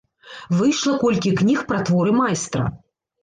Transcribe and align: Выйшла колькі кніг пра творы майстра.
Выйшла 0.59 0.93
колькі 1.03 1.33
кніг 1.41 1.61
пра 1.71 1.81
творы 1.89 2.15
майстра. 2.21 2.65